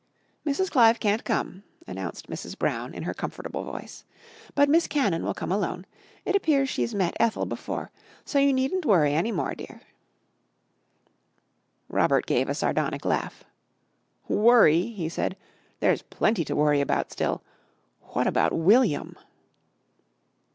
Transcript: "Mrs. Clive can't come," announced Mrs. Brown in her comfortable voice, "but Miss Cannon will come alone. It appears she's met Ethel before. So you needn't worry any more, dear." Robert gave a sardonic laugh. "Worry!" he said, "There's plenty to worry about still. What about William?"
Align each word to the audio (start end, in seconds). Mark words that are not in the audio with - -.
"Mrs. 0.47 0.71
Clive 0.71 0.99
can't 0.99 1.23
come," 1.23 1.61
announced 1.85 2.27
Mrs. 2.27 2.57
Brown 2.57 2.95
in 2.95 3.03
her 3.03 3.13
comfortable 3.13 3.63
voice, 3.63 4.03
"but 4.55 4.67
Miss 4.67 4.87
Cannon 4.87 5.23
will 5.23 5.35
come 5.35 5.51
alone. 5.51 5.85
It 6.25 6.35
appears 6.35 6.69
she's 6.69 6.95
met 6.95 7.15
Ethel 7.19 7.45
before. 7.45 7.91
So 8.25 8.39
you 8.39 8.51
needn't 8.51 8.83
worry 8.83 9.13
any 9.13 9.31
more, 9.31 9.53
dear." 9.53 9.81
Robert 11.87 12.25
gave 12.25 12.49
a 12.49 12.55
sardonic 12.55 13.05
laugh. 13.05 13.43
"Worry!" 14.27 14.87
he 14.87 15.07
said, 15.07 15.37
"There's 15.81 16.01
plenty 16.01 16.43
to 16.45 16.55
worry 16.55 16.81
about 16.81 17.11
still. 17.11 17.43
What 17.99 18.25
about 18.25 18.53
William?" 18.53 19.15